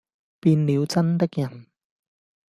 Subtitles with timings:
[0.39, 1.67] 變了眞的人。